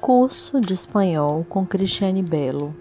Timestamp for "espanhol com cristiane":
0.72-2.22